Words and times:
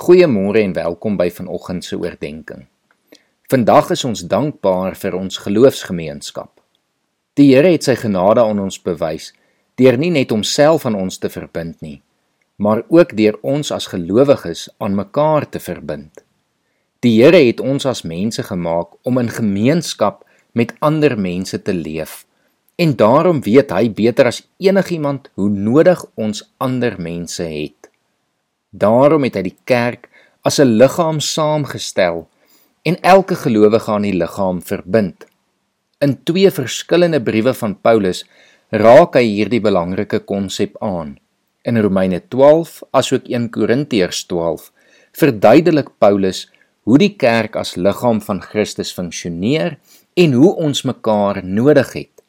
Goeiemôre 0.00 0.62
en 0.64 0.72
welkom 0.72 1.16
by 1.20 1.26
vanoggend 1.28 1.84
se 1.84 1.96
oordeenking. 1.98 2.62
Vandag 3.52 3.90
is 3.92 4.04
ons 4.08 4.22
dankbaar 4.24 4.94
vir 4.96 5.12
ons 5.18 5.36
geloofsgemeenskap. 5.44 6.48
Die 7.36 7.50
Here 7.50 7.68
het 7.74 7.84
sy 7.84 7.98
genade 8.00 8.40
aan 8.40 8.62
ons 8.64 8.78
bewys 8.80 9.26
deur 9.76 9.98
nie 10.00 10.08
net 10.14 10.32
homself 10.32 10.86
aan 10.88 10.96
ons 10.96 11.20
te 11.20 11.28
verbind 11.28 11.84
nie, 11.84 11.98
maar 12.56 12.80
ook 12.88 13.12
deur 13.18 13.36
ons 13.44 13.68
as 13.76 13.90
gelowiges 13.92 14.70
aan 14.80 14.96
mekaar 14.96 15.44
te 15.52 15.60
verbind. 15.60 16.24
Die 17.04 17.18
Here 17.20 17.44
het 17.50 17.60
ons 17.60 17.84
as 17.84 18.00
mense 18.00 18.46
gemaak 18.48 18.96
om 19.04 19.20
in 19.20 19.28
gemeenskap 19.28 20.24
met 20.56 20.72
ander 20.80 21.18
mense 21.20 21.60
te 21.60 21.76
leef. 21.76 22.24
En 22.80 22.96
daarom 22.96 23.44
weet 23.44 23.76
hy 23.76 23.92
beter 23.92 24.32
as 24.32 24.46
enigiemand 24.56 25.28
hoe 25.36 25.52
nodig 25.52 26.06
ons 26.16 26.46
ander 26.56 26.96
mense 26.96 27.44
het. 27.44 27.79
Daarom 28.70 29.24
het 29.26 29.34
hy 29.34 29.42
die 29.42 29.58
kerk 29.66 30.06
as 30.46 30.60
'n 30.60 30.78
liggaam 30.78 31.18
saamgestel 31.20 32.28
en 32.82 32.96
elke 33.02 33.34
gelowige 33.34 33.90
aan 33.90 34.02
die 34.02 34.14
liggaam 34.14 34.62
verbind. 34.62 35.26
In 35.98 36.22
twee 36.24 36.50
verskillende 36.50 37.20
briewe 37.20 37.54
van 37.54 37.74
Paulus 37.80 38.24
raak 38.70 39.14
hy 39.14 39.26
hierdie 39.26 39.60
belangrike 39.60 40.20
konsep 40.20 40.76
aan. 40.80 41.18
In 41.62 41.80
Romeine 41.82 42.22
12 42.28 42.82
asook 42.90 43.26
1 43.26 43.50
Korintiërs 43.50 44.24
12 44.26 44.72
verduidelik 45.12 45.90
Paulus 45.98 46.48
hoe 46.82 46.98
die 46.98 47.16
kerk 47.16 47.56
as 47.56 47.76
liggaam 47.76 48.20
van 48.20 48.40
Christus 48.40 48.92
funksioneer 48.92 49.78
en 50.14 50.32
hoe 50.32 50.54
ons 50.54 50.82
mekaar 50.82 51.44
nodig 51.44 51.92
het. 51.92 52.22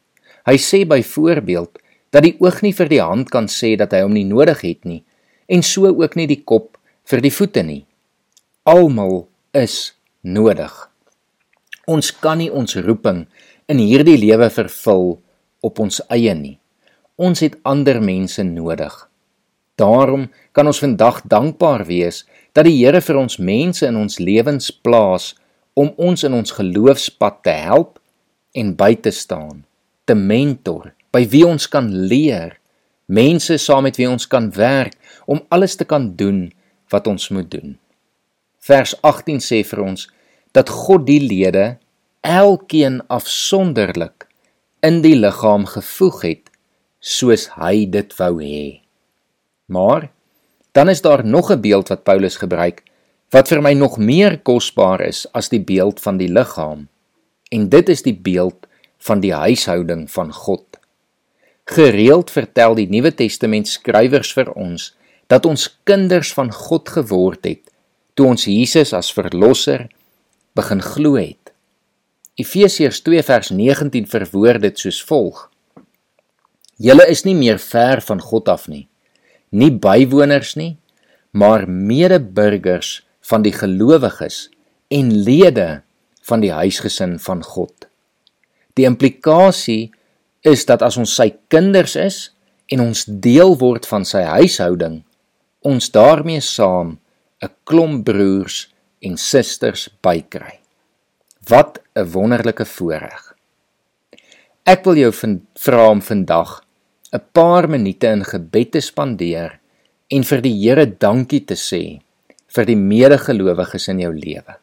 Hy 0.44 0.58
sê 0.58 0.84
byvoorbeeld 0.86 1.78
dat 2.10 2.22
die 2.22 2.36
oog 2.40 2.62
nie 2.62 2.74
vir 2.74 2.88
die 2.88 3.00
hand 3.00 3.30
kan 3.30 3.46
sê 3.46 3.76
dat 3.76 3.92
hy 3.92 4.02
hom 4.02 4.12
nie 4.12 4.26
nodig 4.26 4.60
het 4.60 4.84
nie 4.84 5.04
en 5.46 5.62
so 5.62 5.90
ook 5.90 6.16
nie 6.16 6.28
die 6.30 6.42
kop 6.44 6.78
vir 7.10 7.22
die 7.24 7.32
voete 7.34 7.62
nie. 7.66 7.82
Almal 8.68 9.26
is 9.56 9.92
nodig. 10.22 10.72
Ons 11.90 12.12
kan 12.14 12.38
nie 12.38 12.50
ons 12.50 12.76
roeping 12.78 13.24
in 13.70 13.80
hierdie 13.82 14.18
lewe 14.20 14.48
vervul 14.54 15.16
op 15.62 15.80
ons 15.82 16.00
eie 16.12 16.34
nie. 16.38 16.58
Ons 17.18 17.42
het 17.42 17.58
ander 17.68 18.00
mense 18.02 18.42
nodig. 18.46 18.92
Daarom 19.80 20.28
kan 20.52 20.68
ons 20.68 20.80
vandag 20.82 21.22
dankbaar 21.26 21.86
wees 21.88 22.22
dat 22.52 22.68
die 22.68 22.76
Here 22.76 23.00
vir 23.00 23.18
ons 23.18 23.38
mense 23.40 23.86
in 23.86 23.96
ons 23.96 24.18
lewens 24.20 24.70
plaas 24.70 25.32
om 25.74 25.92
ons 25.96 26.24
in 26.24 26.34
ons 26.36 26.54
geloofspad 26.54 27.40
te 27.46 27.54
help 27.64 27.98
en 28.54 28.74
by 28.76 28.92
te 29.00 29.10
staan, 29.10 29.64
te 30.04 30.14
mentor, 30.14 30.92
by 31.12 31.24
wie 31.32 31.44
ons 31.48 31.66
kan 31.72 31.88
leer 31.88 32.58
mense 33.12 33.58
saam 33.60 33.86
met 33.88 33.98
wie 34.00 34.08
ons 34.08 34.26
kan 34.26 34.50
werk 34.56 34.96
om 35.26 35.42
alles 35.52 35.76
te 35.76 35.84
kan 35.84 36.12
doen 36.16 36.46
wat 36.92 37.06
ons 37.06 37.28
moet 37.28 37.50
doen. 37.50 37.76
Vers 38.62 38.94
18 39.02 39.42
sê 39.42 39.62
vir 39.66 39.82
ons 39.84 40.06
dat 40.56 40.70
God 40.70 41.06
die 41.08 41.20
lede 41.20 41.76
elkeen 42.22 43.00
afsonderlik 43.10 44.28
in 44.86 45.00
die 45.02 45.16
liggaam 45.18 45.66
gevoeg 45.66 46.22
het 46.28 46.50
soos 47.02 47.48
hy 47.58 47.84
dit 47.90 48.14
wou 48.18 48.36
hê. 48.38 48.80
Maar 49.66 50.10
dan 50.72 50.88
is 50.88 51.02
daar 51.02 51.24
nog 51.26 51.50
'n 51.50 51.60
beeld 51.60 51.88
wat 51.88 52.04
Paulus 52.04 52.36
gebruik 52.36 52.82
wat 53.30 53.48
vir 53.48 53.62
my 53.62 53.72
nog 53.72 53.98
meer 53.98 54.38
kosbaar 54.38 55.00
is 55.00 55.26
as 55.32 55.48
die 55.48 55.60
beeld 55.60 56.00
van 56.00 56.16
die 56.16 56.28
liggaam. 56.28 56.88
En 57.50 57.68
dit 57.68 57.88
is 57.88 58.02
die 58.02 58.16
beeld 58.16 58.66
van 58.98 59.20
die 59.20 59.32
huishouding 59.32 60.10
van 60.10 60.32
God. 60.32 60.78
Gereeld 61.64 62.30
vertel 62.30 62.74
die 62.74 62.88
Nuwe 62.90 63.12
Testament 63.14 63.68
skrywers 63.70 64.32
vir 64.34 64.50
ons 64.58 64.90
dat 65.30 65.46
ons 65.46 65.68
kinders 65.88 66.32
van 66.34 66.50
God 66.52 66.90
geword 66.90 67.46
het 67.46 67.62
toe 68.18 68.26
ons 68.32 68.44
Jesus 68.50 68.92
as 68.92 69.12
verlosser 69.14 69.86
begin 70.58 70.82
glo 70.84 71.16
het. 71.16 71.52
Efesiërs 72.36 73.00
2 73.06 73.22
vers 73.24 73.52
19 73.54 74.08
verwoord 74.10 74.64
dit 74.66 74.78
soos 74.84 74.98
volg: 75.08 75.46
Julle 76.82 77.06
is 77.08 77.24
nie 77.24 77.36
meer 77.38 77.60
ver 77.62 78.02
van 78.04 78.20
God 78.20 78.50
af 78.52 78.66
nie, 78.68 78.88
nie 79.50 79.70
bywoners 79.70 80.56
nie, 80.58 80.76
maar 81.30 81.68
medeburgers 81.68 83.00
van 83.30 83.46
die 83.46 83.54
gelowiges 83.54 84.48
en 84.92 85.14
lede 85.24 85.82
van 86.26 86.42
die 86.42 86.52
huisgesin 86.52 87.18
van 87.22 87.42
God. 87.44 87.86
Die 88.76 88.84
implikasie 88.88 89.92
is 90.42 90.64
dat 90.66 90.82
as 90.82 90.96
ons 90.96 91.14
sy 91.14 91.30
kinders 91.48 91.96
is 91.96 92.30
en 92.72 92.80
ons 92.80 93.04
deel 93.06 93.56
word 93.58 93.86
van 93.86 94.04
sy 94.04 94.22
huishouding, 94.26 95.02
ons 95.62 95.90
daarmee 95.94 96.40
saam 96.40 96.98
'n 97.42 97.50
klomp 97.64 98.04
broers 98.04 98.68
en 99.02 99.16
susters 99.16 99.88
bykry. 100.02 100.60
Wat 101.48 101.78
'n 101.96 102.06
wonderlike 102.12 102.64
voorreg. 102.64 103.34
Ek 104.64 104.84
wil 104.84 104.96
jou 104.96 105.12
vra 105.58 105.90
om 105.90 106.02
vandag 106.02 106.62
'n 107.12 107.22
paar 107.32 107.68
minute 107.68 108.06
in 108.06 108.24
gebed 108.24 108.72
te 108.72 108.80
spandeer 108.80 109.58
en 110.08 110.24
vir 110.24 110.40
die 110.40 110.54
Here 110.62 110.86
dankie 110.86 111.44
te 111.44 111.54
sê 111.54 112.00
vir 112.54 112.64
die 112.64 112.76
medegelowiges 112.76 113.88
in 113.88 114.00
jou 114.00 114.12
lewe. 114.12 114.56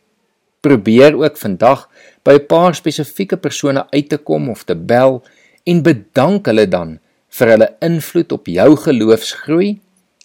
Probeer 0.61 1.15
ook 1.15 1.37
vandag 1.37 1.89
by 2.23 2.33
'n 2.33 2.47
paar 2.47 2.75
spesifieke 2.75 3.37
persone 3.37 3.85
uit 3.91 4.09
te 4.09 4.17
kom 4.17 4.49
of 4.49 4.63
te 4.63 4.75
bel 4.75 5.23
en 5.69 5.83
bedank 5.85 6.49
hulle 6.49 6.65
dan 6.69 6.97
vir 7.39 7.53
hulle 7.53 7.69
invloed 7.85 8.33
op 8.33 8.49
jou 8.49 8.69
geloofsgroei 8.85 9.69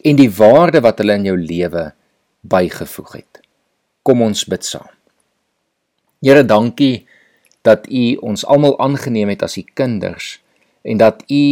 en 0.05 0.19
die 0.21 0.31
waarde 0.39 0.81
wat 0.85 1.01
hulle 1.03 1.17
in 1.21 1.29
jou 1.29 1.37
lewe 1.39 1.91
bygevoeg 2.41 3.13
het. 3.19 3.41
Kom 4.05 4.23
ons 4.25 4.45
bid 4.49 4.65
saam. 4.65 4.89
Here, 6.25 6.45
dankie 6.45 7.07
dat 7.65 7.89
U 7.89 8.05
ons 8.25 8.45
almal 8.49 8.77
aangeneem 8.81 9.33
het 9.35 9.45
as 9.45 9.59
U 9.61 9.65
kinders 9.77 10.39
en 10.85 11.01
dat 11.01 11.25
U 11.29 11.45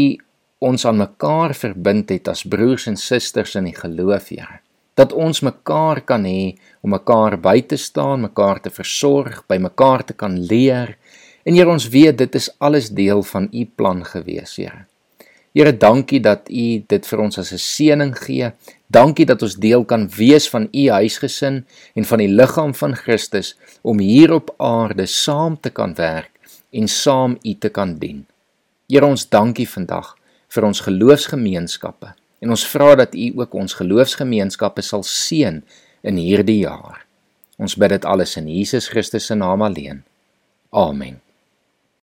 ons 0.62 0.84
aan 0.86 1.00
mekaar 1.00 1.56
verbind 1.58 2.12
het 2.12 2.28
as 2.30 2.44
broers 2.48 2.86
en 2.88 2.96
susters 2.96 3.56
in 3.58 3.66
die 3.68 3.76
geloof, 3.76 4.30
Here. 4.30 4.60
Dat 4.96 5.12
ons 5.16 5.40
mekaar 5.40 6.02
kan 6.04 6.24
hê 6.28 6.54
om 6.84 6.92
mekaar 6.92 7.38
by 7.40 7.62
te 7.64 7.78
staan, 7.80 8.24
mekaar 8.28 8.60
te 8.60 8.70
versorg, 8.70 9.40
by 9.48 9.56
mekaar 9.60 10.04
te 10.04 10.16
kan 10.16 10.36
leer 10.36 10.94
En 11.42 11.54
Here 11.54 11.68
ons 11.68 11.88
weet 11.88 12.18
dit 12.18 12.34
is 12.34 12.50
alles 12.58 12.90
deel 12.90 13.22
van 13.22 13.48
u 13.52 13.66
plan 13.74 14.04
gewees, 14.04 14.56
Here. 14.56 14.86
Here, 15.52 15.76
dankie 15.76 16.20
dat 16.24 16.48
u 16.48 16.80
dit 16.88 17.06
vir 17.06 17.20
ons 17.20 17.38
as 17.38 17.52
'n 17.52 17.60
seëning 17.60 18.14
gee. 18.16 18.52
Dankie 18.88 19.26
dat 19.26 19.42
ons 19.42 19.56
deel 19.56 19.84
kan 19.84 20.08
wees 20.08 20.48
van 20.48 20.68
u 20.72 20.88
huisgesin 20.90 21.66
en 21.94 22.04
van 22.04 22.18
die 22.18 22.28
liggaam 22.28 22.74
van 22.74 22.96
Christus 22.96 23.56
om 23.82 23.98
hier 23.98 24.32
op 24.32 24.54
aarde 24.56 25.06
saam 25.06 25.60
te 25.60 25.70
kan 25.70 25.94
werk 25.94 26.30
en 26.70 26.88
saam 26.88 27.38
u 27.42 27.54
te 27.58 27.68
kan 27.68 27.98
dien. 27.98 28.26
Here, 28.88 29.06
ons 29.06 29.28
dankie 29.28 29.68
vandag 29.68 30.16
vir 30.48 30.64
ons 30.64 30.80
geloofsgemeenskappe 30.80 32.14
en 32.40 32.50
ons 32.50 32.66
vra 32.66 32.94
dat 32.94 33.14
u 33.14 33.32
ook 33.36 33.54
ons 33.54 33.74
geloofsgemeenskappe 33.74 34.82
sal 34.82 35.02
seën 35.02 35.62
in 36.02 36.16
hierdie 36.16 36.58
jaar. 36.58 37.06
Ons 37.58 37.76
bid 37.76 37.88
dit 37.88 38.04
alles 38.04 38.36
in 38.36 38.48
Jesus 38.48 38.88
Christus 38.88 39.26
se 39.26 39.34
naam 39.34 39.62
alleen. 39.62 40.02
Amen. 40.70 41.20